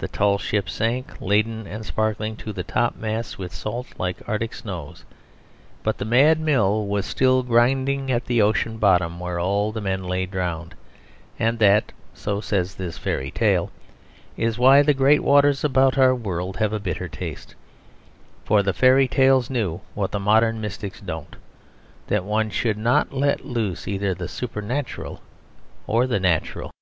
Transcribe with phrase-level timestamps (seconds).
[0.00, 5.04] The tall ship sank, laden and sparkling to the topmasts with salt like Arctic snows;
[5.84, 10.02] but the mad mill was still grinding at the ocean bottom, where all the men
[10.02, 10.74] lay drowned.
[11.38, 13.70] And that (so says this fairy tale)
[14.36, 17.54] is why the great waters about our world have a bitter taste.
[18.44, 21.36] For the fairy tales knew what the modern mystics don't
[22.08, 25.20] that one should not let loose either the supernatural
[25.86, 26.72] or the natural.